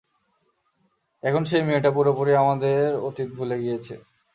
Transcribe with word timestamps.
এখন 1.23 1.41
সেই 1.43 1.63
মেয়েটা 1.67 1.89
পুরোপুরি 1.95 2.31
আমাদের 2.35 2.85
অতীত 3.07 3.29
ভুলে 3.37 3.57
গিয়েছে। 3.63 3.93